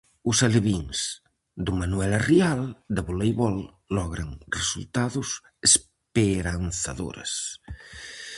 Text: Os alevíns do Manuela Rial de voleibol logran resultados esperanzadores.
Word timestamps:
Os 0.29 0.37
alevíns 0.47 0.99
do 1.65 1.71
Manuela 1.81 2.19
Rial 2.29 2.61
de 2.95 3.01
voleibol 3.09 3.57
logran 3.97 4.29
resultados 4.57 5.27
esperanzadores. 5.69 7.31